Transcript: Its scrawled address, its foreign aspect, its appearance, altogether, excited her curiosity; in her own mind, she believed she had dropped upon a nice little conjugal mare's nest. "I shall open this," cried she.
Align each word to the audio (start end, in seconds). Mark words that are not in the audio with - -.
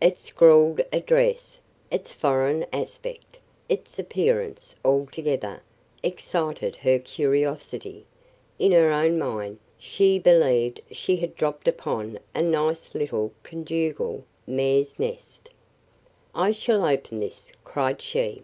Its 0.00 0.22
scrawled 0.22 0.80
address, 0.92 1.60
its 1.88 2.12
foreign 2.12 2.66
aspect, 2.72 3.38
its 3.68 3.96
appearance, 3.96 4.74
altogether, 4.84 5.62
excited 6.02 6.74
her 6.74 6.98
curiosity; 6.98 8.04
in 8.58 8.72
her 8.72 8.90
own 8.90 9.16
mind, 9.20 9.56
she 9.78 10.18
believed 10.18 10.80
she 10.90 11.14
had 11.14 11.36
dropped 11.36 11.68
upon 11.68 12.18
a 12.34 12.42
nice 12.42 12.92
little 12.96 13.32
conjugal 13.44 14.24
mare's 14.48 14.98
nest. 14.98 15.48
"I 16.34 16.50
shall 16.50 16.84
open 16.84 17.20
this," 17.20 17.52
cried 17.62 18.02
she. 18.02 18.42